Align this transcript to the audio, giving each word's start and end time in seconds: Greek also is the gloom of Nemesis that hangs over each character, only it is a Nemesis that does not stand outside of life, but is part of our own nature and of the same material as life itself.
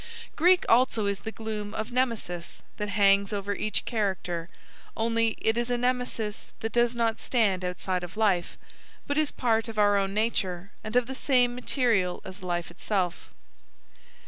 Greek 0.35 0.65
also 0.67 1.05
is 1.05 1.19
the 1.19 1.31
gloom 1.31 1.75
of 1.75 1.91
Nemesis 1.91 2.63
that 2.77 2.89
hangs 2.89 3.31
over 3.31 3.53
each 3.53 3.85
character, 3.85 4.49
only 4.97 5.37
it 5.39 5.59
is 5.59 5.69
a 5.69 5.77
Nemesis 5.77 6.49
that 6.61 6.71
does 6.71 6.95
not 6.95 7.19
stand 7.19 7.63
outside 7.63 8.03
of 8.03 8.17
life, 8.17 8.57
but 9.05 9.15
is 9.19 9.29
part 9.29 9.67
of 9.67 9.77
our 9.77 9.97
own 9.97 10.11
nature 10.11 10.71
and 10.83 10.95
of 10.95 11.05
the 11.05 11.13
same 11.13 11.53
material 11.53 12.19
as 12.25 12.41
life 12.41 12.71
itself. 12.71 13.29